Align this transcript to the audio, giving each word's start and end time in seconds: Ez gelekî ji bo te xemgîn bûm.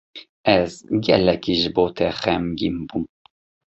Ez 0.59 0.71
gelekî 1.05 1.55
ji 1.61 1.69
bo 1.75 1.85
te 1.95 2.07
xemgîn 2.21 2.77
bûm. 2.87 3.05